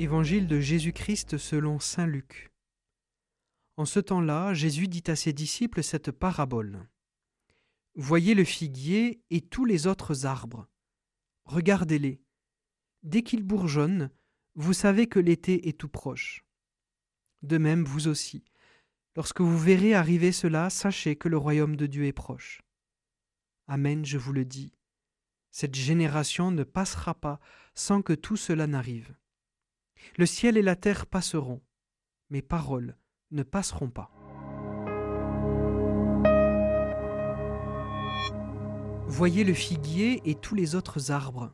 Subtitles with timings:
[0.00, 2.50] Évangile de Jésus-Christ selon Saint Luc.
[3.76, 6.88] En ce temps-là, Jésus dit à ses disciples cette parabole.
[7.96, 10.66] Voyez le figuier et tous les autres arbres.
[11.44, 12.22] Regardez-les.
[13.02, 14.10] Dès qu'ils bourgeonnent,
[14.54, 16.46] vous savez que l'été est tout proche.
[17.42, 18.42] De même, vous aussi.
[19.16, 22.62] Lorsque vous verrez arriver cela, sachez que le royaume de Dieu est proche.
[23.66, 24.72] Amen, je vous le dis.
[25.50, 27.38] Cette génération ne passera pas
[27.74, 29.14] sans que tout cela n'arrive.
[30.16, 31.62] Le ciel et la terre passeront,
[32.30, 32.96] mes paroles
[33.30, 34.10] ne passeront pas.
[39.06, 41.52] Voyez le figuier et tous les autres arbres.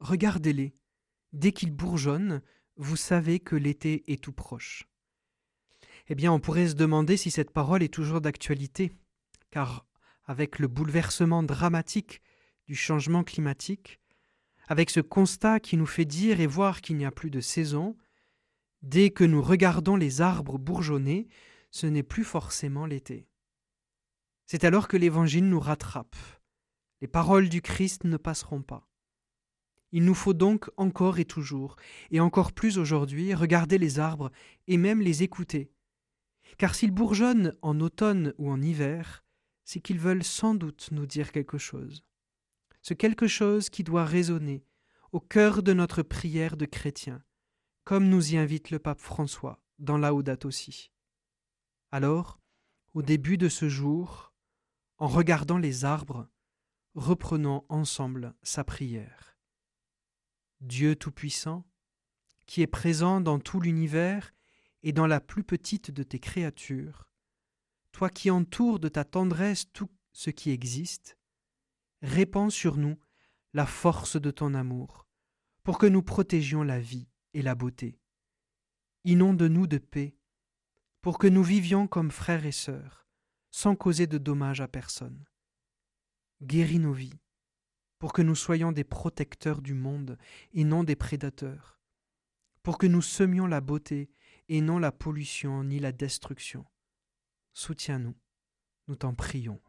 [0.00, 0.74] Regardez-les.
[1.32, 2.42] Dès qu'ils bourgeonnent,
[2.76, 4.88] vous savez que l'été est tout proche.
[6.08, 8.92] Eh bien, on pourrait se demander si cette parole est toujours d'actualité,
[9.50, 9.86] car
[10.24, 12.20] avec le bouleversement dramatique
[12.66, 14.00] du changement climatique,
[14.68, 17.96] avec ce constat qui nous fait dire et voir qu'il n'y a plus de saison,
[18.82, 21.28] dès que nous regardons les arbres bourgeonner,
[21.70, 23.26] ce n'est plus forcément l'été.
[24.46, 26.16] C'est alors que l'Évangile nous rattrape.
[27.00, 28.88] Les paroles du Christ ne passeront pas.
[29.92, 31.76] Il nous faut donc encore et toujours,
[32.10, 34.30] et encore plus aujourd'hui, regarder les arbres
[34.66, 35.70] et même les écouter.
[36.58, 39.24] Car s'ils bourgeonnent en automne ou en hiver,
[39.64, 42.04] c'est qu'ils veulent sans doute nous dire quelque chose
[42.84, 44.62] ce quelque chose qui doit résonner
[45.10, 47.24] au cœur de notre prière de chrétien,
[47.84, 50.92] comme nous y invite le pape François dans Laudate aussi.
[51.92, 52.42] Alors,
[52.92, 54.34] au début de ce jour,
[54.98, 56.28] en regardant les arbres,
[56.94, 59.38] reprenons ensemble sa prière.
[60.60, 61.66] Dieu Tout-Puissant,
[62.44, 64.34] qui est présent dans tout l'univers
[64.82, 67.08] et dans la plus petite de tes créatures,
[67.92, 71.16] toi qui entoures de ta tendresse tout ce qui existe,
[72.04, 72.98] répands sur nous
[73.54, 75.08] la force de ton amour,
[75.62, 77.98] pour que nous protégions la vie et la beauté.
[79.04, 80.14] Inonde-nous de paix,
[81.00, 83.06] pour que nous vivions comme frères et sœurs,
[83.50, 85.24] sans causer de dommages à personne.
[86.42, 87.20] Guéris nos vies,
[87.98, 90.18] pour que nous soyons des protecteurs du monde
[90.52, 91.80] et non des prédateurs,
[92.62, 94.10] pour que nous semions la beauté
[94.48, 96.66] et non la pollution ni la destruction.
[97.54, 98.16] Soutiens-nous,
[98.88, 99.60] nous t'en prions.